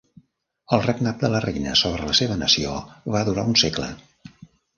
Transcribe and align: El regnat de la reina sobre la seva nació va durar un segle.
El 0.77 0.79
regnat 0.85 1.19
de 1.25 1.29
la 1.33 1.41
reina 1.45 1.75
sobre 1.81 2.07
la 2.09 2.15
seva 2.21 2.39
nació 2.45 2.73
va 3.19 3.23
durar 3.29 3.45
un 3.53 3.61
segle. 3.65 3.93